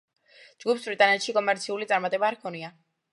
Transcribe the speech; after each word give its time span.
ჯგუფს 0.63 0.87
ბრიტანეთში 0.87 1.35
კომერციული 1.37 1.89
წარმატება 1.93 2.31
არ 2.31 2.39
ჰქონია. 2.41 2.73